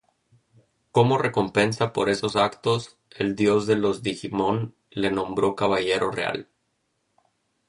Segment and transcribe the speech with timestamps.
[0.91, 6.49] Cómo recompensa por esos actos, el Dios de los Digimon le nombró Caballero Real.